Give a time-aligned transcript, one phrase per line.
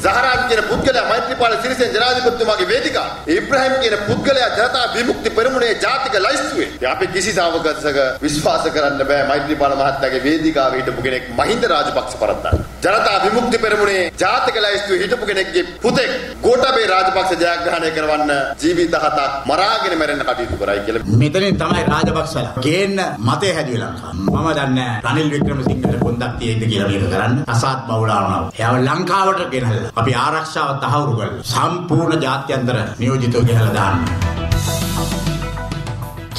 [0.00, 6.90] සහරාන් කියන පුද්ගලයා මෛත්‍රීපාල සිරිසේන ජනාධිපතිතුමාගේ වේදිකාවේ ඉබ්‍රහීම් කියන පුද්ගලයා ජනතා විමුක්ති පෙරමුණේ ජාතික ලයිස්තුවේ
[6.90, 12.54] අපි කිසි සාවකත්සක විශ්වාස කරන්න බෑ මෛත්‍රීපාල මහත්තයාගේ වේදිකාවේ හිටපු කෙනෙක් මහින්ද රාජපක්ෂ පරද්දා.
[12.82, 16.10] ජනතා විමුක්ති පෙරමුණේ ජාතික ලයිස්තුවේ හිටපු කෙනෙක්ගේ පුතෙක්
[16.44, 22.98] ගෝඨාභය රාජපක්ෂ ජයග්‍රහණය කරවන්න ජීවිත හතක් මරාගෙන මැරෙන්න කටයුතු කරයි කියලා මෙතනින් තමයි රාජපක්ෂලා ගේන්න
[23.20, 24.14] මතය හැදුවේ ලංකාව.
[24.26, 27.34] මම දන්නේ රනිල් වික්‍රමසිංහට පොන්දක් තියෙයිද කියලා මේක කරන්න.
[27.46, 28.50] අසාත් බවුලාවනවා.
[28.58, 34.39] එයාව ලංකාවට ගෙනල්ලා අපි ආරක්ෂාව තහවුරු කරලා සම්පූර්ණ ජාත්‍යන්තර නියෝජිතව ගෙනල්ලා දාන්න.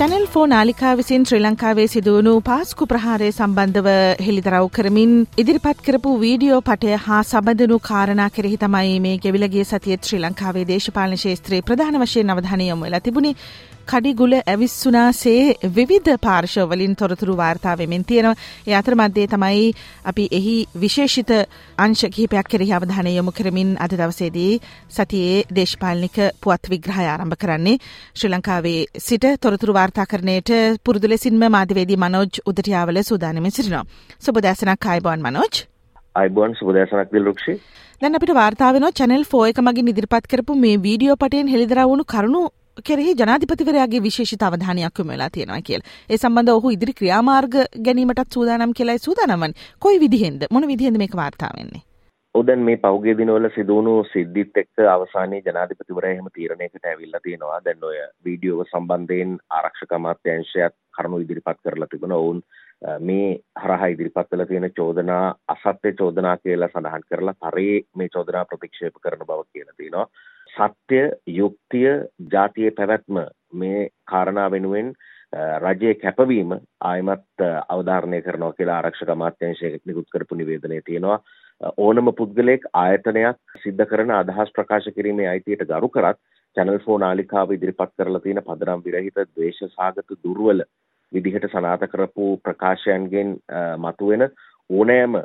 [0.01, 3.89] චැනල් ෆෝ නාලිකා විසින් ශ්‍රී ලංකාවේ සිදුවනු පාස්කු ප්‍රහාරය සම්බන්ධව
[4.25, 10.21] හෙළිදරව් කරමින් ඉදිරිපත් කරපු වීඩියෝ පටය හා සබඳනු කාරණා කෙරෙහි තමයි මේ ගෙවිලගේ සතියත් ශ්‍රී
[10.23, 13.35] ලංකාවේ දේශපාලන ශේත්‍රයේ ප්‍රධාන වශයෙන් අවධානය යොමු වෙලා තිබුණේ.
[13.91, 18.35] කඩිගුල ඇවිස්සුනාසේ විවිධ පාර්ශවලින් තොරතුරු වාර්තා වෙමින් තියෙනවා.
[18.67, 19.63] ඒ අතර මැද්දේ තමයි
[20.05, 21.31] අපි එහි විශේෂිත
[21.77, 24.53] අංශ කිහිපයක් කෙරෙහි අවධානය යොමු කරමින් අද දවසේදී
[24.89, 27.81] සතියේ දේශපාලනික පුවත් විග්‍රහය ආරම්භ කරන්නේ.
[28.15, 30.53] ශ්‍රී ලංකාවේ සිට තොරතුරු වාර්තාකරණයට
[30.85, 33.85] පුරුදු ලෙසින්ම මාධ්‍යවේදී මනෝජ් උදටියාවල සූදානමින් සිටිනවා.
[34.19, 35.53] සුබ දැසනක් ආයුබෝවන් මනෝජ්.
[36.15, 37.53] අයිබෝන් සුබදෑසනක් දිල්රුක්ෂි
[38.01, 42.05] දැන් අපිට වාර්තා වෙනවා channel 4 එක මගින් ඉදිරිපත් කරපු මේ වීඩියෝ පටයෙන් හෙළිදරව් වුණු
[42.05, 42.41] කරුණු
[42.89, 45.93] කෙරෙහි ජනාධිපතිවරයාගේ විශේෂිත අවධානයක් යොමු වෙලා තියෙනවා කියලා.
[46.09, 49.69] ඒ සම්බන්ධව ඔහු ඉදිරි ක්‍රියාමාර්ග ගැනීමටත් සූදානම් කියලායි සූදානම් වන්නේ.
[49.79, 50.51] කොයි විදිහෙන්ද?
[50.51, 51.83] මොන විදිහෙන්ද මේක වාර්තා වෙන්නේ?
[52.35, 57.59] ඔදැන් මේ පෞගේ දිනවල සිදුවුණු සිද්ධිත් එක්ක අවසානයේ ජනාධිපතිවරයා එහෙම තීරණයකට ඇවිල්ලා තියෙනවා.
[57.65, 62.17] දැන් ඔය වීඩියෝව සම්බන්ධයෙන් ආරක්ෂක අමාත්‍යාංශයත් කරුණු ඉදිරිපත් කරලා තිබුණා.
[62.17, 62.43] ඔවුන්
[62.99, 69.01] මේ හරහා ඉදිරිපත් කළ තියෙන චෝදනා අසත්‍ය චෝදනා කියලා සඳහන් කරලා තරේ මේ චෝදනා ප්‍රතික්ෂේප
[69.03, 70.07] කරන බව කියලා තියෙනවා.
[70.51, 71.89] සත්‍ය යුක්තිය
[72.31, 73.21] ජාතියේ පැවැත්ම
[73.53, 74.93] මේ කාරණා වෙනුවෙන්
[75.59, 76.51] රජයේ කැපවීම
[76.81, 81.19] ආයමත් අවධාරණය කරනවා කියලා ආරක්ෂක අමාත්‍යංශය නිකුත් කරපු නිවේදනයේ තියෙනවා.
[81.77, 86.19] ඕනම පුද්ගලයෙක් ආයතනයක් සිද්ධ කරන අදහස් ප්‍රකාශ කිරීමේ අයිතියට ගරු කරත්
[86.57, 90.65] චැනල් ෆෝ නාලිකාව ඉදිරිපත් කරලා තියෙන පදනම් විරහිත ද්වේෂ සාගත දුර්වල
[91.11, 93.37] විදිහට සනාත කරපු ප්‍රකාශයන්ගෙන්
[93.77, 94.27] මතුවෙන
[94.69, 95.15] ඕනෑම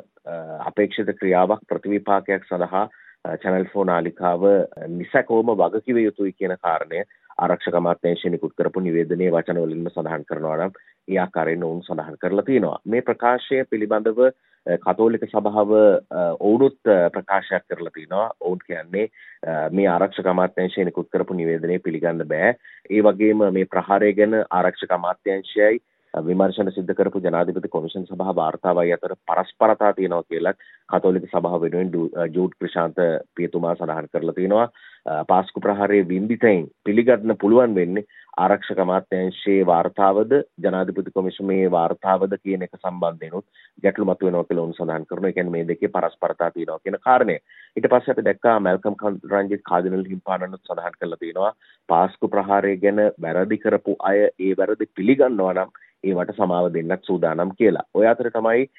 [0.61, 2.85] අපේක්ෂිත ක්‍රියාවක් ප්‍රතිවිපාකයක් සඳහා
[3.35, 4.43] චැනල් ෆෝ නාලිකාව
[4.89, 7.03] නිසැකෝම වගකිව යුතුයි කියන කාරණය
[7.37, 10.77] ආරක්ෂක අමාත්‍යංශය නිකුත් කරපු නිවේදනයේ වචන වලින්ම සඳහන් කරනවා නම්
[11.07, 12.79] ඒ ආකාරයෙන් ඔවුන් සඳහන් කරලා තියෙනවා.
[12.85, 14.21] මේ ප්‍රකාශය පිළිබඳව
[14.77, 15.73] කතෝලික සභාව
[16.39, 16.79] ඔවුනුත්
[17.13, 19.05] ප්‍රකාශයක් කරලා තිනවා ඔවුන් කියන්නේ
[19.71, 22.55] මේ ආරක්ෂක අමාත්‍යංශය නිකුත් කරපු නිවේදනය පිළිගන්න බෑ.
[22.89, 29.15] ඒ වගේම මේ ප්‍රහාරය ගැන ආරක්ෂක අමාත්‍යංශයයි විමර්ශන සිද්ධ කරපු ජනාධිපති කොමිෂන් සභා වාර්තාවයි අතර
[29.23, 30.53] පරස්පරතා තියෙනවා කියලා
[30.89, 31.91] කතෝලික සභාව වෙනුවෙන්
[32.33, 33.01] ජූඩ් ප්‍රශාන්ත
[33.35, 34.67] පියතුමා සඳහන් කරලා තියෙනවා.
[35.27, 38.07] පාස්කු ප්‍රහාරයේ වින්දිතයින් පිළිගන්න පුළුවන් වෙන්නේ
[38.37, 43.45] ආරක්ෂක අමාත්‍යංශයේ වාර්තාවද ජනාධිපති කොමිෂමේ වාර්තාවද කියන එක සම්බන්ධයෙන්ුත්
[43.83, 45.29] ගැටලු මතුවෙනවා කියලා උන් සඳහන් කරනවා.
[45.29, 47.37] ඒ කියන්නේ මේ දෙකේ පරස්පරතා තියෙනවා කියන කාරණය.
[47.77, 48.95] ඊට පස්සේ අපි දැක්කා මැල්කම්
[49.31, 51.53] රංජිත් කාදිනල් හිම්පාණනුත් සඳහන් කරලා තියෙනවා
[51.89, 57.87] පාස්කු ප්‍රහාරය ගැන වැරදි කරපු අය ඒ වැරදි පිළිගන්නවා නම් ඒවට සමාව දෙන්නත් සූදානම් කියලා.
[57.93, 58.69] ඔය අතර තමයි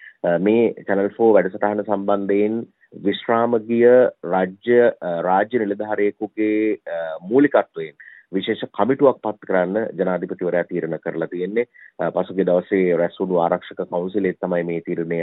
[0.47, 2.61] මේ චැනල් 4 වැඩසටහන සම්බන්ධයෙන්
[2.93, 3.87] විශ්‍රාම ගිය
[4.25, 4.79] රාජ්‍ය
[5.23, 6.81] රාජ්‍ය නිලධාරියෙකුගේ
[7.23, 7.95] මූලිකත්වයෙන්
[8.33, 11.67] විශේෂ කමිටුවක් පත් කරන්න ජනාධිපතිවරයා තීරණ කරලා තියෙන්නේ.
[12.15, 15.21] පසුගිය දවසේ රැස්වුණු ආරක්ෂක කවුන්සිලේ තමයි මේ තීරණය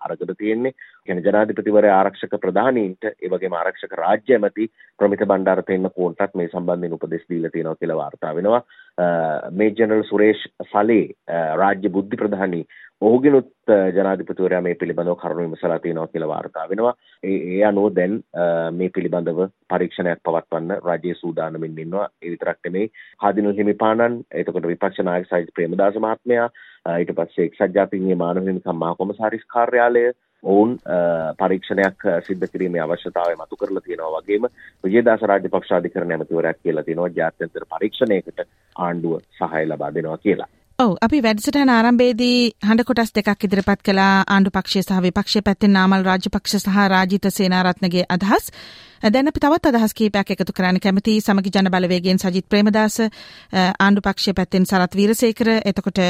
[0.00, 0.72] අරගෙන තියෙන්නේ.
[1.06, 4.68] කියන්නේ ජනාධිපතිවරයා ආරක්ෂක ප්‍රධානීන්ට ඒ වගේම ආරක්ෂක රාජ්‍ය ඇමති
[4.98, 8.62] ප්‍රමිත බණ්ඩාර තෙන්න කෝන්ටත් මේ සම්බන්ධයෙන් උපදෙස් දීලා තියෙනවා කියලා වාර්තා වෙනවා.
[9.52, 11.02] මේ ජනරල් සුරේෂ් සලේ
[11.56, 12.64] රාජ්‍ය බුද්ධි ප්‍රධානී
[13.02, 13.52] ඔහුගෙනුත්
[13.96, 16.94] ජනාධිපතිවරයා මේ පිළිබඳව කරුණු විමසලා තියෙනවා කියලා වාර්තා වෙනවා.
[17.22, 18.16] ඒ ඒ අනුව දැන්
[18.78, 22.08] මේ පිළිබඳව පරීක්ෂණයක් පවත්වන්න රජයේ සූදානමින් ඉන්නවා.
[22.22, 26.48] ඒ විතරක් නෙමෙයි කාදිනුල් හිමිපාණන්, එතකොට විපක්ෂ නායක සයිජ් ප්‍රේමදාස මහත්මයා,
[26.98, 30.04] ඊට පස්සේ එක්සත් ජාතීන්ගේ මානව හිමිකම් මහ කොමසාරිස් කාර්යාලය
[30.44, 30.78] ඔවුන්
[31.38, 34.48] පරීක්ෂණයක් සිද්ධ කිරීමේ අවශ්‍යතාවය මතු කරලා තියෙනවා වගේම
[34.84, 38.46] විජේදාස රාජපක්ෂ අධිකරණ ඇමතිවරයක් කියලා තියෙනවා ජාත්‍යන්තර පරීක්ෂණයකට
[38.76, 40.48] ආණ්ඩුව සහාය ලබා දෙනවා කියලා.
[40.80, 46.04] ඔව් අපි වැඩසටහන ආරම්භයේදී හඬ කොටස් දෙකක් ඉදිරිපත් කළා ආණ්ඩු පක්ෂය සහ විපක්ෂය පැත්තෙන් නාමල්
[46.04, 48.46] රාජපක්ෂ සහ රාජිත සේනාරත්නගේ අදහස්.
[49.06, 54.32] දැන් අපි තවත් අදහස් කීපයක් එකතු කරන්න කැමති සමගි ජන බලවේගයෙන් සජිත් ප්‍රේමදාස ආණ්ඩු පක්ෂය
[54.32, 56.00] පැත්තෙන් සරත් වීරසේකර එතකොට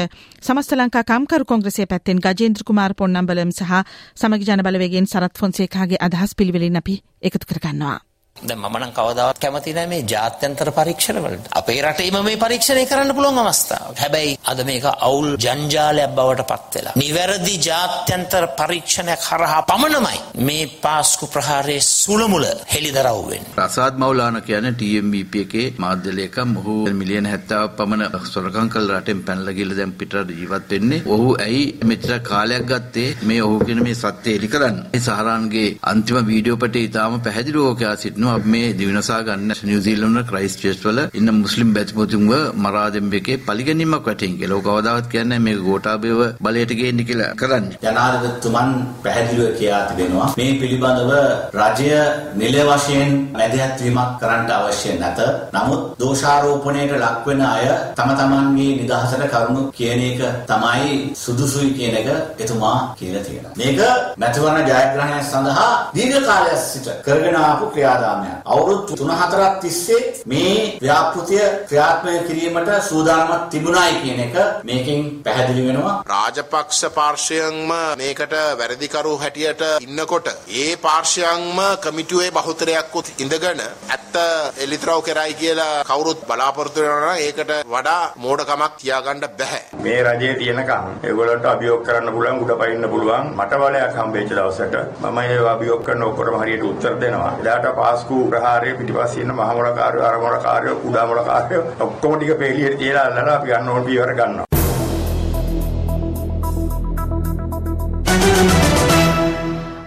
[0.41, 3.83] සමස්ත ලංකා කම්කරු කොංග්‍රසය පැත්තෙන් ගජේන්ද්‍ර කුමාර පොන්නම්බලම් සහ
[4.15, 8.10] සමගි ජන බලවේගයෙන් සරත් ෆොන්සේකාගේ අදහස් පිළිවෙලින් අපි එකතු කරගන්නවා.
[8.37, 11.49] දැන් මම නම් කවදාවත් කැමති නැහැ මේ ජාත්‍යන්තර පරීක්ෂණ වලට.
[11.51, 13.99] අපේ රටේම මේ පරීක්ෂණය කරන්න පුළුවන් අවස්ථාවක්.
[14.03, 16.93] හැබැයි අද මේක අවුල් ජංජාලයක් බවට පත් වෙලා.
[17.01, 23.53] නිවැරදි ජාත්‍යන්තර පරීක්ෂණයක් හරහා පමණමයි මේ පාස්කු ප්‍රහාරයේ සුළමුල හෙළිදරව් වෙන්නේ.
[23.59, 29.55] රසාද් මෞලාන කියන්නේ TMBP එකේ මාධ්‍ය ලේකම් ඔහු මිලියන 70ක් පමණ සොරකම් කළ රටෙන් පැනලා
[29.59, 31.01] ගිහලා දැන් පිටරට ජීවත් වෙන්නේ.
[31.15, 34.81] ඔහු ඇයි මෙච්චර කාලයක් ගත්තේ මේ ඔහු කියන මේ සත්‍ය එලි කරන්න.
[34.91, 40.61] මේ සහරාන්ගේ අන්තිම වීඩියෝ පටේ ඉතාම පැහැදිලිව ඔකයා සිටිනවා අපි මේ දිවිනසා ගන්න නිව්සීලන්ත ක්‍රයිස්ට්
[40.61, 44.57] චර්ච් වල ඉන්න මුස්ලිම් බැතිමතුන්ව මරා දෙම්බේකේ පරිගැනීමක් වටින් කියලා.
[44.57, 47.77] ඔක කවදාවත් කියන්නේ මේක ගෝඨාභයව බලයට ගේන්න කියලා කරන්නේ.
[47.81, 48.71] ජනාධිපතිතුමන්
[49.03, 51.11] පැහැදිලිව කියා තිබෙනවා මේ පිළිබඳව
[51.55, 51.89] රජය
[52.35, 55.19] නිල වශයෙන් මැදිහත් වීමක් කරන්න අවශ්‍ය නැත.
[55.53, 57.65] නමුත් දෝෂාරෝපණයට ලක්වෙන අය
[57.95, 62.09] තම තමන්ගේ නිදහසට කරුණු කියන එක තමයි සුදුසුයි කියන එක
[62.39, 63.53] එතුමා කියලා තියෙනවා.
[63.57, 63.79] මේක
[64.17, 68.10] මැතිවරණ ජයග්‍රහණය සඳහා දීර්ඝ කාලයක් සිට කරගෙන ආපු ක්‍රියාදාමයක්.
[68.45, 74.35] අවුරුදු 3-4ක් තිස්සේ මේ ව්‍යාපෘතිය ක්‍රියාත්මක කිරීමට සූදානමක් තිබුණායි කියන එක
[74.69, 75.95] මේකෙන් පැහැදිලි වෙනවා.
[76.13, 77.71] රාජපක්ෂ පාර්ශ්වයෙන්ම
[78.01, 80.27] මේකට වැරදිකරු හැටියට ඉන්නකොට
[80.61, 84.15] ඒ පාර්ශ්වයන්ම කමිටුවේ බහුතරයක් උත් ඉඳගෙන ඇත්ත
[84.63, 89.61] එලිතරව් කරයි කියලා කවුරුත් බලාපොරොත්තු වෙනවා ඒකට වඩා මෝඩකමක් තියාගන්න බෑ.
[89.83, 95.19] මේ රජයේ තියෙනකම් ඒගොල්ලන්ට අභියෝග කරන්න පුළුවන් උඩ පයින්න පුළුවන් මට බලයක් හම්බෙච්ච දවසට මම
[95.23, 97.31] ඒ අභියෝග කරන ඔක්කොටම හරියට උත්තර දෙනවා.
[97.41, 97.67] එදාට
[98.01, 103.83] පාස්කු ප්‍රහාරයේ පිටිපස්සේ ඉන්න මහමොලකාරයෝ අරමොලකාරයෝ කුඩාමොලකාරයෝ ඔක්කොම ටික පෙළියට තියලා අල්ලලා අපි ගන්න ඕන
[103.83, 104.45] පියවර ගන්නවා.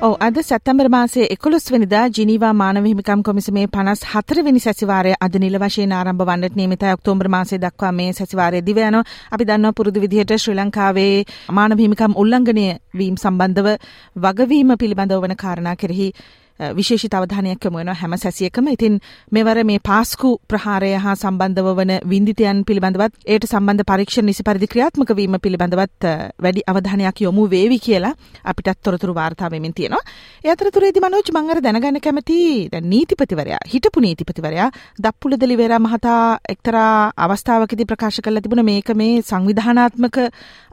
[0.00, 5.58] ඔව අද සැත්තම්බර් මාසේ එකොළොස් වනිදා ජිනීවා මානව හිමිකම් කොමිසමේ පනස් හතරවෙනි සැසිවාරය අද නිල
[5.58, 10.56] වශයෙන් ආරම්භ වන්නට නියමිතයි ඔක්තෝබර් මාසේ දක්වා මේ සැසිවාරය දිවයන අපි දන්නවා පුරුදු විදිහට ශ්‍රී
[10.56, 13.68] ලංකාවේ මානව හිමිකම් උල්ලංඝනය වීම සම්බන්ධව
[14.18, 16.08] වගවීම පිළිබඳව වන කාරණා කෙරෙහි
[16.60, 18.68] විශේෂිත අවධානයක් යොමු වෙනවා හැම සැසියකම.
[18.68, 24.66] ඉතින් මෙවර මේ පාස්කු ප්‍රහාරය හා සම්බන්ධව වන වින්දිතයන් පිළිබඳවත් ඒට සම්බන්ධ පරීක්ෂණ නිසි පරිදි
[24.66, 26.06] ක්‍රියාත්මක වීම පිළිබඳවත්
[26.38, 28.14] වැඩි අවධානයක් යොමු වේවි කියලා
[28.44, 30.02] අපිටත් තොරතුරු වාර්තා වෙමින් තියෙනවා.
[30.44, 32.38] ඒ අතරතුරේදී මනෝජ් මං අර දැනගන්න කැමති
[32.72, 40.18] දැන් නීතිපතිවරයා හිටපු නීතිපතිවරයා දප්පුල දෙලිවේරා මහතා එක්තරා අවස්ථාවකදී ප්‍රකාශ කළා තිබුණ මේක මේ සංවිධානාත්මක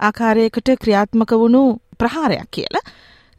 [0.02, 1.64] ආකාරයකට ක්‍රියාත්මක වුණු
[1.98, 2.86] ප්‍රහාරයක් කියලා.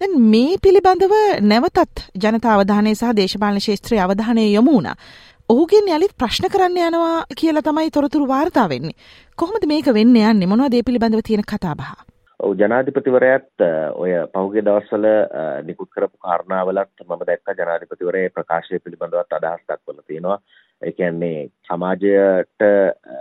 [0.02, 1.12] දැන් මේ පිළිබඳව
[1.49, 4.94] නැවතත් ජනතා අවධානය සහ දේශපාලන ශේත්‍රයේ අවධානය යොමු වුණා.
[5.49, 8.96] ඔහුගෙන් යළිත් ප්‍රශ්න කරන්න යනවා කියලා තමයි තොරතුරු වාර්තා වෙන්නේ.
[9.38, 10.49] කොහොමද මේක වෙන්න යන්නේ?
[10.52, 11.84] මොනවද මේ පිළිබඳව තියෙන කතාබහ?
[12.40, 15.06] ඔව් ජනාධිපතිවරයාත් ඔය පහුගිය දවස්වල
[15.69, 20.38] නිකුත් කරපු කාරණාවලත් මම දැක්ක ජනාධිපතිවරයා ප්‍රකාශය පිළිබඳවත් අදහස් දක්වලා තියෙනවා.
[20.82, 22.67] ඒ කියන්නේ සමාජයට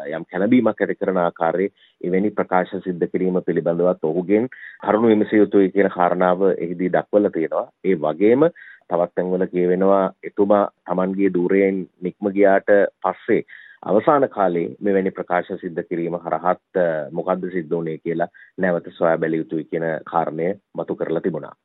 [0.09, 4.49] යම් කැළඹීමක් ඇති කරන ආකාරයේ එවැනි ප්‍රකාශ සිද්ධ කිරීම පිළිබඳවත් ඔහුගෙන්
[4.81, 7.65] කරුණු විමසිය යුතුයි කියන කාරණාව එහිදී දක්වලා තියෙනවා.
[7.85, 8.47] ඒ වගේම
[8.89, 12.71] තවත් තැන්වල කියවෙනවා එතුමා Tamanගේ ධූරයෙන් නික්ම ගියාට
[13.01, 13.41] පස්සේ
[13.83, 16.81] අවසාන කාලේ මෙවැනි ප්‍රකාශ සිද්ධ කිරීම හරහත්
[17.11, 21.55] මොකද්ද සිද්ධ වුනේ කියලා නැවත සොයා බැලිය යුතුයි කියන කාරණය මතු කරලා තිබුණා.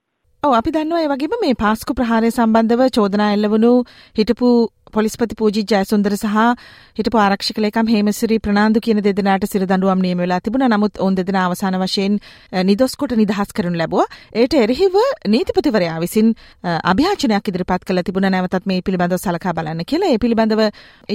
[0.43, 3.73] ඔව් අපි දන්නවා ඒ වගේම මේ පාස්කු ප්‍රහාරය සම්බන්ධව චෝදනා එල්ලවනු
[4.17, 4.51] හිටපු
[4.97, 6.37] පොලිස්පති පූජි ජයසුන්දර සහ
[6.99, 10.69] හිටපු ආරක්ෂක ලේකම් හේමසිරි ප්‍රනාන්දු කියන දෙදෙනාට සිර දඬුවම් නියම වෙලා තිබුණා.
[10.69, 12.19] නමුත් ඔවුන් දෙදෙනා අවසාන වශයෙන්
[12.65, 14.07] නිදොස් කොට නිදහස් කරනු ලැබුවා.
[14.35, 14.97] ඒට එරෙහිව
[15.27, 16.35] නීතිපතිවරයා විසින්
[16.85, 20.13] අභියාචනයක් ඉදිරිපත් කළ තිබුණ නැවතත් මේ පිළිබඳව සලකා බලන්න කියලා.
[20.13, 20.63] ඒ පිළිබඳව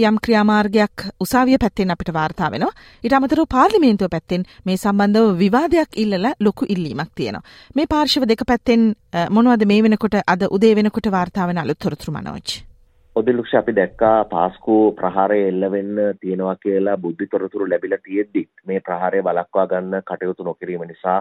[0.02, 2.74] යම් ක්‍රියාමාර්ගයක් උසාවිය පැත්තෙන් අපිට වාර්තා වෙනවා.
[3.04, 7.46] ඊට අමතරව පාර්ලිමේන්තුව පැත්තෙන් මේ සම්බන්ධව විවාදයක් ඉල්ලලා ලොකු ඉල්ලීමක් තියෙනවා.
[7.76, 8.92] මේ පාර්ශව දෙක පැත්තෙන්
[9.30, 12.71] මොනවද මේ වෙනකොට අද උදේ වෙනකොට වාර්තා වෙන අලුත් තොරතුරු මනෝජ්?
[13.16, 19.20] ඔදිලුක්ෂ අපි දැක්කා පාස්කු ප්‍රහාරය එල්ල වෙන්න තියෙනවා කියලා බුද්ධි තොරතුරු ලැබිලා තියෙද්දි මේ ප්‍රහාරය
[19.22, 21.18] වළක්වා ගන්න කටයුතු නොකිරීම නිසා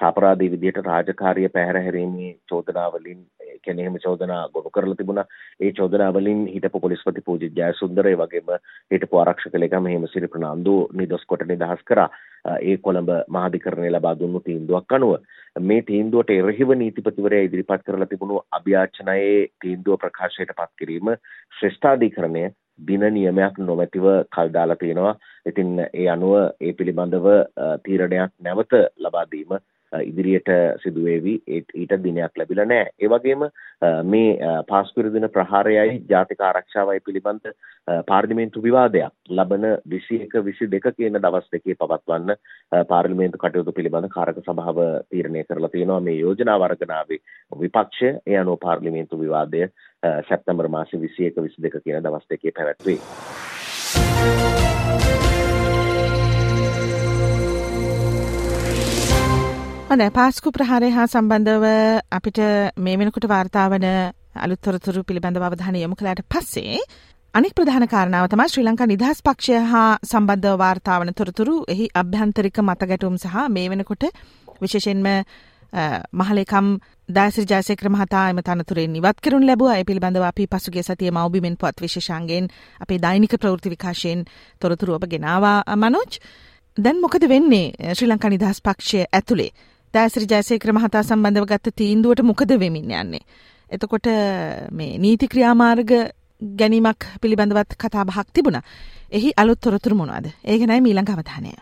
[0.00, 3.20] සාපරාධී විදියට රාජකාරිය පැහැර හැරීමේ චෝදනාවලින්
[3.64, 5.26] කියන්නේ එහෙම චෝදනා ගොනු කරලා තිබුණා.
[5.60, 8.54] ඒ චෝදනාවලින් හිටපු පොලිස්පති පූජිත් ජයසුන්දර ඒ වගේම
[8.90, 12.08] හිටපු ආරක්ෂක ලේකම් හේමසිරි ප්‍රනාන්දු නිදොස් කොට නිදහස් කරා.
[12.62, 15.14] ඒ කොළඹ මහාධිකරණය ලබා දුන්නු තීන්දුවක් අනුව
[15.62, 21.14] මේ තීන්දුවට එරෙහිව නීතිපතිවරයා ඉදිරිපත් කරලා තිබුණු අභ්‍යාචනයේ තීන්දුව ප්‍රකාශයට පත් කිරීම
[21.56, 22.44] ශ්‍රේෂ්ඨාධිකරණය
[22.80, 25.14] දින නියමයක් නොමැතිව කල් දාලා තියෙනවා.
[25.46, 27.28] ඉතින් ඒ අනුව ඒ පිළිබඳව
[27.84, 29.56] තීරණයක් නැවත ලබා දීම
[30.02, 30.50] ඉදිරියට
[30.82, 32.90] සිදුවේවි ඊට දිනයක් ලැබිලා නැහැ.
[33.00, 33.46] ඒ වගේම
[34.04, 37.50] මේ පාස්කුරු දින ප්‍රහාරයයි ජාතික ආරක්ෂාවයි පිළිබඳ
[38.06, 42.36] පාර්ලිමේන්තු විවාදයක් ලබන 21 22 කියන දවස් දෙකේ පවත්වන්න
[42.88, 44.78] පාර්ලිමේන්තු කටයුතු පිළිබඳ කාරක සභාව
[45.10, 47.20] තීරණය කරලා තියෙනවා මේ යෝජනා වර්ගනාවේ
[47.56, 49.66] විපක්ෂය ඒ අනුව පාර්ලිමේන්තු විවාදය
[50.28, 53.53] සැප්තැම්බර් මාසේ 21 22 කියන දවස් දෙකේ පැවැත්වේ.
[59.94, 60.10] හොඳයි.
[60.10, 61.64] පාස්කු ප්‍රහාරය හා සම්බන්ධව
[62.10, 62.38] අපිට
[62.76, 63.84] මේ වෙනකොට වාර්තා වන
[64.36, 66.78] අලුත්තොරතුරු පිළිබඳ අවධානය යොමු කළාට පස්සේ
[67.34, 71.54] අනික් ප්‍රධාන කාරණාව තමයි ශ්‍රී ලංකා නිදහස් පක්ෂය හා සම්බන්ධව වාර්තාවන තොරතුරු.
[71.68, 74.06] එහි අභ්‍යන්තරික මතගැටුම් සහ මේ වෙනකොට
[74.60, 75.06] විශේෂයෙන්ම
[76.14, 76.70] මහලේකම්
[77.08, 79.76] දාසිරි ජයසේකර මහතා එම තනතුරෙන් ඉවත් කරනු ලැබුවා.
[79.76, 82.48] ඒ පිළිබඳව අපි පසුගිය සතියේ මව්බිමෙන් පුවත් විශේෂාංගයෙන්
[82.80, 84.26] අපේ දෛනික ප්‍රවෘත්ති විකාශයෙන්
[84.60, 86.18] තොරතුරු ඔබ ගෙනාවා මනෝජ්.
[86.76, 87.68] දැන් මොකද වෙන්නේ?
[87.92, 89.52] ශ්‍රී ලංකා නිදහස් පක්ෂය ඇතුලේ
[89.94, 93.24] දාසිරි ජයසේකර මහතා සම්බන්ධව ගත්ත තීන්දුවට මොකද වෙමින් යන්නේ
[93.70, 94.06] එතකොට
[94.72, 95.92] මේ නීති ක්‍රියාමාර්ග
[96.42, 98.62] ගැනීමක් පිළිබඳවත් කතා බහක් තිබුණා.
[99.10, 100.26] එහි අලුත් තොරතුරු මොනවද?
[100.44, 101.52] ඒ ගැනයි මීළඟ අවධානය.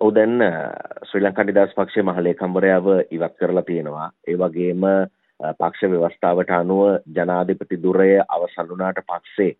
[0.00, 0.42] ඔව් දැන්
[1.04, 4.10] ශ්‍රී ලංකා නිදහස් පක්ෂයේ මහලේකම්වරයාව ඉවත් කරලා තියෙනවා.
[4.26, 4.84] ඒ වගේම
[5.54, 9.56] පක්ෂ ව්‍යවස්ථාවට අනුව ජනාධිපති දුරය අවසන් වුණාට පස්සේ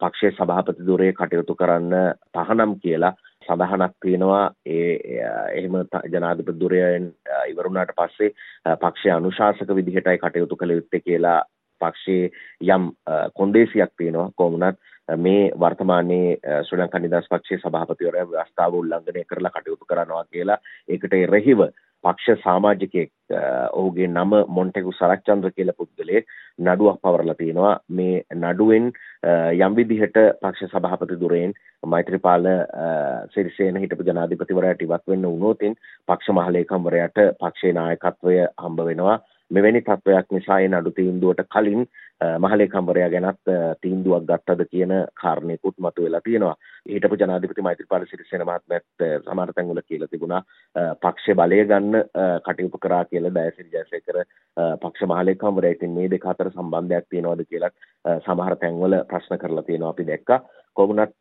[0.00, 3.14] පක්ෂයේ සභාපති දුරේ කටයුතු කරන්න තහනම් කියලා
[3.48, 4.44] සඳහනක් තියෙනවා.
[4.66, 5.20] ඒ
[5.52, 5.76] එහෙම
[6.08, 7.12] ජනාධිපති දුරයෙන්
[7.48, 8.32] ඉවරුණාට පස්සේ
[8.76, 11.40] පක්ෂයේ අනුශාසක විදිහටයි කටයුතු කළ යුත්තේ කියලා
[11.80, 12.30] පක්ෂයේ
[12.68, 12.92] යම්
[13.34, 14.78] කොන්දේසියක් තියෙනවා කොමුණත්
[15.18, 20.58] මේ වර්තමානයේ ශ්‍රී ලංකා නිදහස් පක්ෂයේ සභාපතිවරයා ව්‍යවස්ථාව උල්ලංඝනය කරලා කටයුතු කරනවා කියලා
[20.88, 21.68] ඒකට එරෙහිව
[22.04, 23.10] පක්ෂ සමාජිකයෙක්
[23.72, 26.28] ඔහුගේ නම මොන්ටෙකු සරච්චන්ද්‍ර කියලා පුද්ගලයෙක්
[26.60, 28.92] නඩුවක් පවරලා තියෙනවා මේ නඩුවෙන්
[29.58, 31.56] යම් විදිහට පක්ෂ සභාපති දුරෙන්
[31.86, 32.46] මෛත්‍රීපාල
[33.34, 35.74] සිරිසේන හිටපු ජනාධිපතිවරයාට ඉවත් වෙන්න වුණොතින්
[36.08, 39.18] පක්ෂ මහලේකම්වරයාට පක්ෂේ නායකත්වය හම්බ වෙනවා.
[39.50, 41.86] මෙවැනි තත්ත්වයක් නිසා ඒ නඩු තීන්දුවට කලින්
[42.38, 43.50] මහලේකම්වරයා ගැනත්
[43.82, 46.56] තීන්දුවක් ගත්තද කියන කාරණයකුත් මතුවෙලා තියෙනවා.
[46.88, 50.42] හිටපු ජනාධිපති මෛත්‍රීපාල සිරිසේන මහත්මයාත් සමහර තැන්වල කියලා තිබුණා
[50.96, 52.02] පක්ෂ බලය ගන්න
[52.44, 54.20] කටයුතු කරා කියලා දයසිරි ජයසේකර
[54.82, 60.06] පක්ෂ මහලේකම්වරයා ඉතින් මේ දෙක අතර සම්බන්ධයක් තියෙනවද කියලා සමහර තැන්වල ප්‍රශ්න කරලා තියෙනවා අපි
[60.06, 60.40] දැක්කා.
[60.76, 61.14] කොමුණත්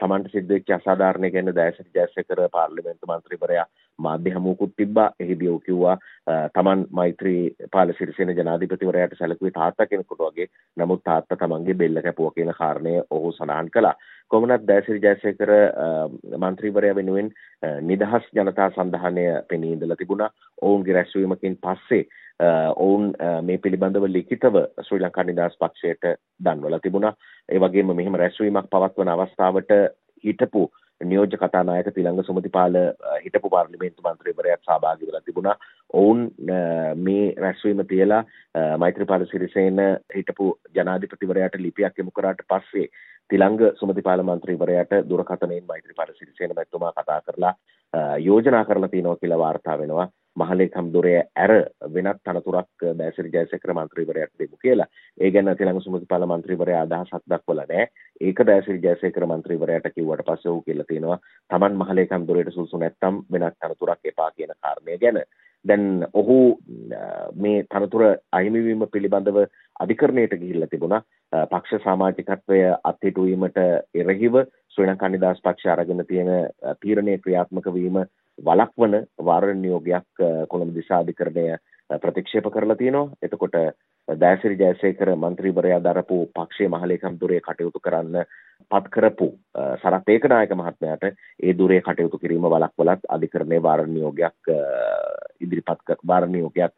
[0.00, 3.66] තමන්ට සිද්ධ වෙච්ච අසාධාරණය ගැන දයසිරි ජයසේකර පාර්ලිමේන්තු මන්ත්‍රීවරයා
[3.98, 5.10] මාධ්‍ය හමුවකුත් තිබ්බා.
[5.20, 5.98] එහිදී ඔහු කිව්වා
[6.54, 10.48] තමන් මෛත්‍රී පාල සිරිසේන ජනාධිපතිවරයාට සැලකුවේ තාත්තා කෙනෙකුට වගේ.
[10.76, 13.94] නමුත් තාත්තා තමන්ගේ බෙල්ල කැපුවා කියන කාරණය ඔහු සඳහන් කළා.
[14.30, 15.52] කොමුණත් දයසිරි ජයසේකර
[16.38, 17.30] මන්ත්‍රීවරයා වෙනුවෙන්
[17.82, 20.30] නිදහස් ජනතා සන්ධානය පෙනී ඉඳලා තිබුණා.
[20.62, 22.04] ඔවුන්ගේ රැස්වීමකින් පස්සේ
[22.76, 27.14] ඔවුන් මේ පිළිබඳව ලිඛිතව ශ්‍රී ලංකා නිදහස් පක්ෂයට දන්වලා තිබුණා.
[27.48, 29.76] ඒ වගේම මෙහෙම රැස්වීමක් පවත්වන අවස්ථාවට
[30.24, 30.70] හිටපු
[31.00, 32.76] නියෝජ්‍ය කතානායක තිලංග සුමතිපාල
[33.24, 35.56] හිටපු පාර්ලිමේන්තු මන්ත්‍රීවරයාත් සහභාගී වෙලා තිබුණා.
[35.92, 36.30] ඔවුන්
[36.98, 38.22] මේ රැස්වීම තියලා
[38.78, 39.80] මෛත්‍රීපාල සිරිසේන
[40.16, 42.88] හිටපු ජනාධිපතිවරයාට ලිපියක් යොමු කරාට පස්සේ
[43.30, 47.54] තිලංග සුමතිපාල මන්ත්‍රීවරයාට දුරකථනයෙන් මෛත්‍රීපාල සිරිසේන මැතිතුමා කතා කරලා
[48.20, 50.08] යෝජනා කරලා තියෙනවා කියලා වාර්තා වෙනවා.
[50.36, 51.52] මහලේකම් දුරේ ඇර
[51.88, 54.88] වෙනත් තනතුරක් දැසිරි ජයසේකර මන්ත්‍රීවරයාට දෙමු කියලා.
[55.18, 57.88] ඒ ගැන තිලංග සුමතිපාල මන්ත්‍රීවරයා අදහසක් දක්වලා නැහැ.
[58.20, 61.18] ඒක දැසිරි ජයසේකර මන්ත්‍රීවරයාට කිව්වට පස්සේ ඔහු කියලා තියෙනවා
[61.50, 65.24] Taman මහලේකම් දුරේට සුසු නැත්තම් වෙනත් තනතුරක් එපා කියන කාරණය ගැන.
[65.64, 66.38] දැන් ඔහු
[67.36, 69.38] මේ තනතුර අහිමිවීම පිළිබඳව
[69.80, 71.02] අධිකරණයට ගිහිල්ලා තිබුණා.
[71.32, 73.58] පක්ෂ සමාජිකත්වය අත්හිටුවීමට
[73.94, 74.34] එරෙහිව
[74.76, 76.30] ශ්‍රී ලංකා නිදහස් පක්ෂය අරගෙන තියෙන
[76.80, 77.98] තීරණය ක්‍රියාත්මක වීම
[78.38, 81.44] වලක්වන වාරණ නියෝගයක් කොළඹ දිසාධිකරණය
[81.98, 83.12] ප්‍රතික්ෂේප කරලා තියෙනවා.
[83.22, 83.54] එතකොට
[84.08, 88.26] දෑසිරි ජයසේකර මන්ත්‍රීවරයා දරපු පක්ෂයේ මහලේකම් දුරේ කටයුතු කරන්න
[88.70, 89.28] පත් කරපු
[89.76, 94.52] සරත් ඒකනායක මහත්මයාට ඒ දුරේ කටයුතු කිරීම වලක්වලත් අධිකරණයේ වාරණ නියෝගයක්
[95.40, 96.74] ඉදිරිපත් වාරණ නියෝගයක්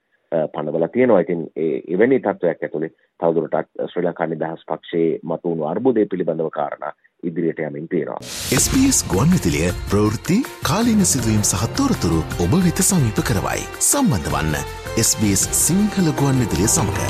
[0.53, 1.21] පනවලා තියෙනවා.
[1.21, 6.95] ඉතින් ඒ එවැනි තත්වයක් ඇතුලේ තවදුරටත් ශ්‍රී ලංකා නිදහස් පක්ෂයේ මතුවුණු අර්බුදය පිළිබඳව කාරණා
[7.29, 8.19] ඉදිරියට යමින් තියෙනවා.
[8.57, 13.67] SBS ගුවන්විතිලිය ප්‍රවෘත්ති කාලීන සිදුවීම් සහ තොරතුරු ඔබ වෙත සමීප කරවයි.
[13.83, 14.57] සම්බන්ධ වන්න
[15.01, 17.03] SBS සිංහල ගුවන්විතිලිය සමඟ.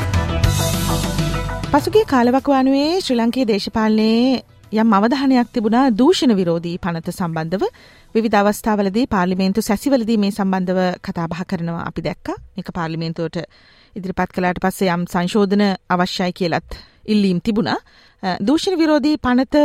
[1.70, 4.42] පසුගේ කාලවකවානුවේ ශ්‍රී ලංකයේ දේශපාලනයේ
[4.74, 7.64] යම් අවධානයක් තිබුණා දූෂණ විරෝධී පනත සම්බන්ධව
[8.14, 13.38] විවිධ අවස්ථාවලදී පාර්ලිමේන්තු සැසිවලදී මේ සම්බන්ධව කතාබහ කරනවා අපි දැක්ක එක පාර්ලිමේන්තුවට
[13.96, 17.78] ඉදිරිපත් කලාට පස්සේ යම් සංශෝධන අවශ්‍යයි කියලත් ඉල්ලීම් තිබුණා
[18.40, 19.64] දූෂණ විරෝධී පනත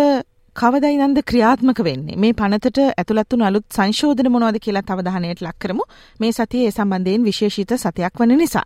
[0.56, 2.16] කවදයි නන්ද ක්‍රියාත්මක වෙන්නේ?
[2.18, 5.84] මේ පනතට ඇතුළත් වුණු අලුත් සංශෝධන මොනවද කියලා අවධානයට ලක් කරමු.
[6.20, 8.64] මේ සතියේ ඒ සම්බන්ධයෙන් විශේෂිත සතියක් වන නිසා.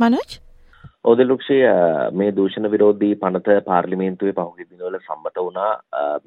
[0.00, 0.38] මනෝජ්?
[1.04, 1.58] ඕදලුක්ෂය
[2.12, 5.72] මේ දූෂණ විරෝධී පනත පාර්ලිමේන්තුවේ පහුගිය දිනවල සම්මත වුණා.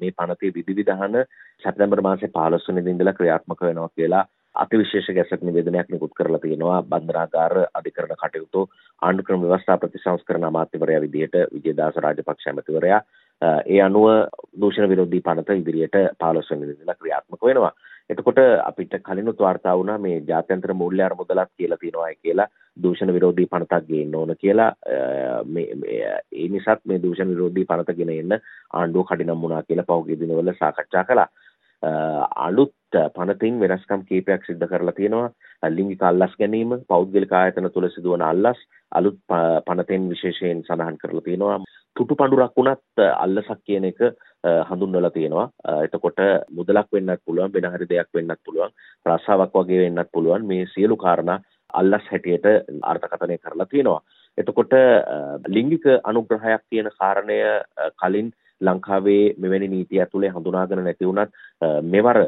[0.00, 1.18] මේ පනතේ විධිවිධාන
[1.62, 6.78] සැප්තැම්බර් මාසේ 15 වෙනිදා ඉඳලා ක්‍රියාත්මක වෙනවා කියලා අතිවිශේෂ ගැසට් නිවේදනයක් නිකුත් කරලා තියෙනවා.
[6.84, 8.68] බන්ධනාගාර අධිකරණ කටයුතු
[9.02, 13.02] ආණ්ඩුක්‍රම ව්‍යවස්ථා ප්‍රතිසංස්කරණ අමාත්‍යවරයා විදිහට විජේදාස රාජපක්ෂ ඇමතිවරයා
[13.42, 14.08] ඒ අනුව
[14.60, 17.72] දූෂණ විරෝධී පනත ඉදිරියට 15 වෙනිදා ඉඳලා ක්‍රියාත්මක වෙනවා.
[18.10, 23.88] එතකොට අපිට කලිනුත් වාර්තා වුණා මේ ජාත්‍යන්තර මූල්‍ය අරමුදලක් කියලා තියෙනවා කියලා දූෂණ විරෝධී පනතක්
[23.88, 24.72] ගේන්න ඕන කියලා
[25.46, 25.66] මේ
[26.32, 28.38] ඒ නිසාත් මේ දූෂණ විරෝධී පනත ගෙන එන්න
[28.72, 31.28] ආණ්ඩුව කඩිනම් වුණා කියලා පහුගිය දිනවල සාකච්ඡා කළා.
[31.82, 32.74] අලුත්
[33.14, 35.30] පනතින් වෙනස්කම් කීපයක් සිද්ධ කරලා තියෙනවා.
[35.70, 38.58] ලිංගික අල්ලස් ගැනීම පෞද්ගලික ආයතන තුළ සිදුවන අල්ලස්
[38.92, 39.18] අලුත්
[39.66, 41.58] පනතෙන් විශේෂයෙන් සඳහන් කරලා තියෙනවා.
[41.96, 44.00] තුටු පඩුරක් වුණත් අල්ලසක් කියන එක
[44.70, 45.48] හඳුන්වලා තියෙනවා.
[45.86, 46.20] එතකොට
[46.50, 48.72] මුදලක් වෙන්නත් පුළුවන් වෙන හරි දෙයක් වෙන්නත් පුළුවන්
[49.06, 50.46] රස්සාවක් වගේ වෙන්නත් පුළුවන්.
[50.46, 51.40] මේ සියලු කාරණා
[51.74, 52.46] අල්ලස් හැටියට
[52.82, 54.02] අර්ථකථනය කරලා තියෙනවා.
[54.38, 54.72] එතකොට
[55.48, 57.38] ලිංගික අනුග්‍රහයක් තියෙන කාරණය
[58.02, 61.38] කලින් ලංකාවේ මෙවැනි නීතිය ඇතුළේ හඳුනාගෙන නැති වුණත්
[61.86, 62.18] මෙවර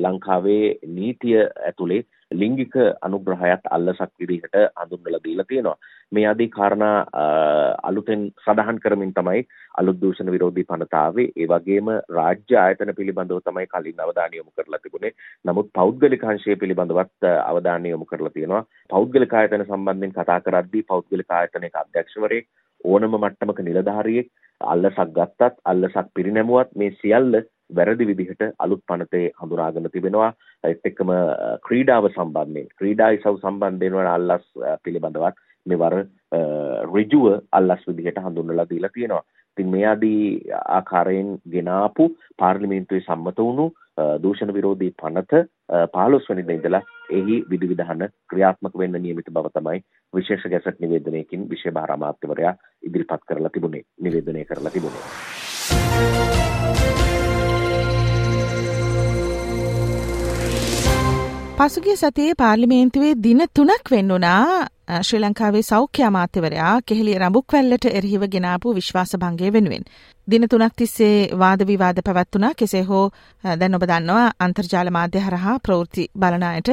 [0.00, 0.62] ලංකාවේ
[0.94, 5.76] නීතිය ඇතුළේ ලිංගික අනුග්‍රහයත් අල්ලසක් විදිහට හඳුන්වලා දීලා තියෙනවා.
[6.12, 6.96] මේ ආදී කාරණා
[7.82, 9.44] අලුතෙන් සඳහන් කරමින් තමයි
[9.78, 11.28] අලුත් දූෂණ විරෝධී පනත ආවේ.
[11.36, 15.14] ඒ වගේම රාජ්‍ය ආයතන පිළිබඳව තමයි කලින් අවධානය යොමු කරලා තිබුණේ.
[15.44, 18.64] නමුත් පෞද්ගලික අංශය පිළිබඳවත් අවධානය යොමු කරලා තියෙනවා.
[18.90, 22.48] පෞද්ගලික ආයතන සම්බන්ධයෙන් කතා කරද්දී පෞද්ගලික ආයතනයක අධ්‍යක්ෂවරයෙක්
[22.84, 24.28] ඕනම මට්ටමක නිලධාරියෙක්
[24.60, 30.30] අල්ලසක් ගත්තත් අල්ලසක් පිරිනැමුවත් මේ සියල්ල වැරදි විදිහට අලුත් පනතේ හඳුනාගෙන තිබෙනවා
[30.64, 31.12] ඒත් එක්කම
[31.62, 34.46] ක්‍රීඩාව සම්බන්ධයෙන් ක්‍රීඩා ඉසව් සම්බන්ධයෙන් වන අල්ලස්
[34.84, 35.96] පිළිබඳවත් මෙවර
[36.86, 39.24] ඍජුව අල්ලස් විදිහට හඳුන්වලා දීලා තියෙනවා.
[39.50, 40.22] ඉතින් මේ ආදී
[40.70, 43.66] ආකාරයෙන් ගෙනාපු පාර්ලිමේන්තුවේ සම්මත වුණු
[44.22, 46.82] දූෂණ විරෝධී පනත 15 වෙනිදා ඉඳලා
[47.12, 49.82] එහි විධිවිධාන ක්‍රියාත්මක වෙන්න නියමිත බව තමයි
[50.12, 55.04] විශේෂ ගැසට් නිවේදනයකින් විශේෂ භාර අමාත්‍යවරයා ඉදිරිපත් කරලා තිබුණේ නිවේදනය කරලා තිබුණේ.
[61.58, 69.50] පසුගිය සතියේ පාර්ලිමේන්තුවේ දින තුනක් වෙන්නුනා ශ්‍රී ලංකාවේ සෞඛ්‍ය අමාත්‍යවරයා කෙහෙලිය රඹුක්වැල්ලට එරහිව ගෙනාපු විශ්වාසභංගය
[69.52, 69.84] වෙනුවෙන්.
[70.28, 73.02] දින තුනක් තිස්සේ වාද විවාද පැවැත්වුණා කෙසේ හෝ
[73.44, 76.70] දැන් ඔබ දන්නවා අන්තර්ජාල මාධ්‍ය හරහා ප්‍රවෘත්ති බලනායට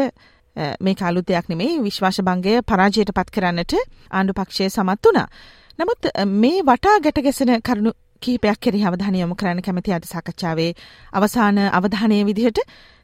[0.79, 3.77] මේ කාලුත් දෙයක් නෙමේ විශ්වාස භංගය පරාජයට පත් කරන්නට
[4.11, 5.27] ආණ්ඩු පක්ෂය සමත් වුණා.
[5.79, 7.91] නමුත් මේ වටා ගැටගැසෙන කරුණු
[8.21, 10.71] කීපයක් කෙරෙහි අවධානය යොමු කරන්න කැමති අද සාකච්ඡාවේ
[11.13, 12.59] අවසාන අවධානය විදිහට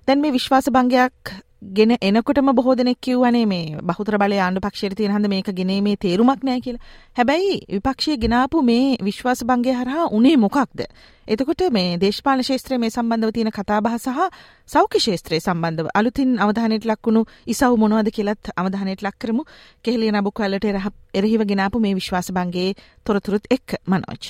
[0.07, 5.13] දැන් මේ විශ්වාස භංගයක් ගෙන එනකොටම බොහෝ දෙනෙක් කිව්වනේ මේ බහුතර බලය ආණ්ඩු පක්ෂයට තියෙන
[5.13, 6.81] හන්ද මේක ගෙනීමේ තේරුමක් නැහැ කියලා.
[7.17, 10.81] හැබැයි විපක්ෂය ගෙනාපු මේ විශ්වාස භංගය හරහා උනේ මොකක්ද?
[11.27, 14.19] එතකොට මේ දේශපාලන ශාස්ත්‍රයේ මේ සම්බන්ධව තියෙන කතාබහ සහ
[14.69, 19.43] සෞඛ්‍ය ශාස්ත්‍රයේ සම්බන්ධව අලුතින් අවධානයට ලක්වුණු ඉසව් මොනවද කියලත් අවධානයට ලක් කරමු.
[19.85, 20.65] කෙහෙලිය නබුකල්ලට
[21.13, 24.23] එරහිව ගෙනාපු මේ විශ්වාස භංගයේ තොරතුරුත් එක්ක මනෝජ්.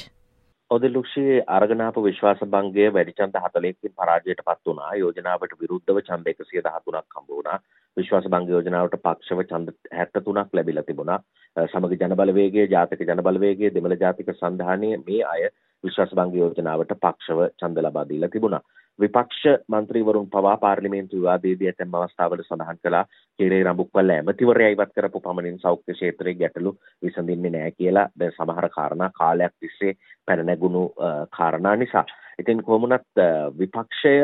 [0.72, 4.92] ඔදලුක්ෂයේ අරගනාපු විශ්වාස භංගය වැඩි ඡන්ද 40කින් පරාජයට පත් වුණා.
[4.96, 7.58] යෝජනාවට විරුද්ධව ඡන්ද 113ක් හම්බ වුණා.
[7.98, 11.20] විශ්වාස භංග යෝජනාවට පක්ෂව ඡන්ද 73ක් ලැබිලා තිබුණා.
[11.66, 15.50] සමග ජනබලවේගයේ ජාතික ජනබලවේගයේ දෙමළ ජාතික සංධානයේ මේ අය
[15.84, 18.64] විශ්වාස භංග යෝජනාවට පක්ෂව ඡන්ද ලබා දීලා තිබුණා.
[19.00, 23.06] විපක්ෂ මන්ත්‍රීවරුන් පවා පාර්ලිමේන්තු විවාදයේදී ඇතැම් අවස්ථාවල සඳහන් කළා
[23.40, 29.10] කේරේ රඹුක්වැල්ල ඇමතිවරයා ඉවත් කරපු පමණින් සෞඛ්‍ය ක්ෂේත්‍රයේ ගැටලු විසඳින්නේ නැහැ කියලා දැන් සමහර කාරණා
[29.20, 29.94] කාලයක් තිස්සේ
[30.26, 30.84] පැන නැගුණු
[31.38, 32.06] කාරණා නිසා.
[32.40, 33.26] ඉතින් කොහොමුණත්
[33.58, 34.16] විපක්ෂය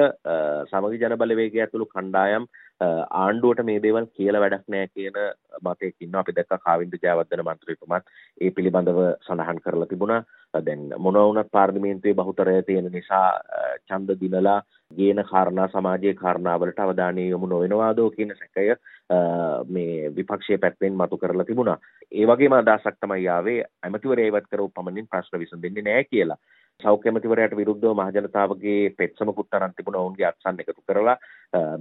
[0.72, 2.48] සමගි ජනබලවේගය ඇතුළු කණ්ඩායම්
[2.82, 5.16] ආණ්ඩුවට මේ දේවල් කියලා වැඩක් නෑ කියන
[5.62, 6.22] මතයක් ඉන්නවා.
[6.22, 8.12] අපි දැක්ක කාවින්ද ජයවර්ධන මන්ත්‍රීතුමත්
[8.42, 10.24] ඒ පිළිබඳව සඳහන් කරලා තිබුණා.
[10.66, 13.30] දැන් මොනවා වුණත් පාර්ලිමේන්තුවේ බහුතරය තියෙන නිසා
[13.88, 14.62] ඡන්ද දිනලා
[14.92, 18.76] ගේන කාරණා සමාජයේ කාරණාවලට අවධානය යොමු නොවෙනවාදෝ කියන සැකය
[19.70, 21.80] මේ විපක්ෂයේ පැත්තෙන් මතු කරලා තිබුණා.
[22.12, 26.40] ඒ වගේම අදහසක් තමයි ආවේ ඇමතිවරයා ඉවත් කරව පමණින් ප්‍රශ්න විසඳෙන්නේ නැහැ කියලා.
[26.80, 31.16] සෞඛ්‍ය ඇමතිවරයාට විරුද්ධව මහජනතාවගේ පෙත්සමකුත් අරන් තිබුණා ඔවුන්ගේ අත්සන් එකතු කරලා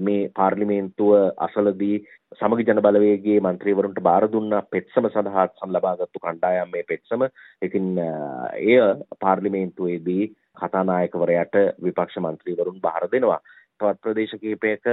[0.00, 1.96] මේ පාර්ලිමේන්තුව අසලදී
[2.38, 7.26] සමගි ජන බලවේගයේ මන්ත්‍රීවරුන්ට බාර දුන්නා පෙත්සම සඳහා අත්සන් ලබාගත්තු කණ්ඩායම් මේ පෙත්සම.
[7.62, 8.80] ඉතින් එය
[9.20, 13.40] පාර්ලිමේන්තුවේදී කතානායකවරයාට විපක්ෂ මන්ත්‍රීවරුන් බාර දෙනවා.
[13.80, 14.92] තවත් ප්‍රදේශ කිහිපයක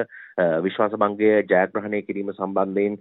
[0.62, 3.00] විශ්වාස භංගය ජයග්‍රහණය කිරීම සම්බන්ධයෙන්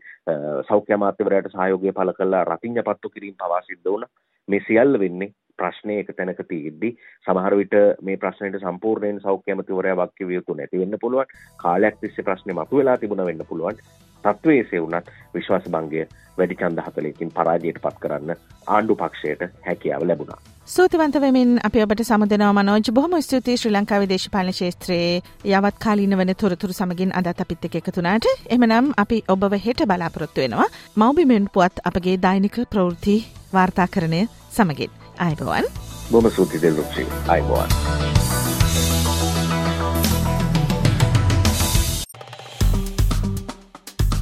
[0.68, 4.14] සෞඛ්‍ය අමාත්‍යවරයාට සහයෝගය පළ කළා රතිඤ්ඤ පත්තු කිරීම පවා සිද්ධ වුණා.
[4.48, 6.94] මේ සියල්ල වෙන්නේ ප්‍රශ්නය එක තැනක තියෙද්දි
[7.26, 7.76] සමහර විට
[8.08, 11.36] මේ ප්‍රශ්නයට සම්පූර්ණයෙන් සෞඛ්‍ය ඇමතිවරයා වක් කිව යුතු නැති වෙන්න පුළුවන්.
[11.58, 13.84] කාලයක් තිස්සේ ප්‍රශ්නේ මතුවලා තිබුණා වෙන්න පුළුවන්.
[14.24, 16.06] තත්ත්වයේ එසේ වුණත් විශ්වාස භංගය
[16.38, 18.34] වැඩි ඡන්ද 40කින් පරාජයට පත් කරන්න
[18.66, 20.38] ආණ්ඩු පක්ෂයට හැකියාව ලැබුණා.
[20.66, 22.92] සූතිවන්ත වෙමින් අපි ඔබට සමුදනවා මනෝජ්.
[22.94, 25.22] බොහොම ස්තුතියි ශ්‍රී ලංකාවේ දේශපාලන ක්ෂේත්‍රයේ
[25.56, 30.72] යවත් කාලීන වන තොරතුරු සමගින් අදත් අපිත් එක්ක එකතුනාට එමනම් අපි ඔබව හෙට බලාපොරොත්තු වෙනවා.
[30.96, 33.16] මව්බිමෙන් පුවත් අපගේ දෛනික ප්‍රවෘත්ති
[33.54, 35.01] වාර්තාකරණය සමගින්.
[35.18, 35.66] අයිබෝවන්
[36.10, 37.68] බොම සූතිද ලුක්ෂි අයිබෝවන්.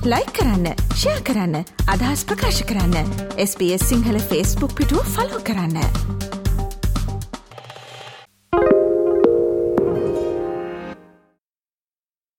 [0.05, 6.40] ලයි කරන්න ෂයා කරන්න අදහස් ප්‍රකාශ කරන්න SBS සිංහල ෆස්බුක් පිටුව ෆලෝ කරන්න.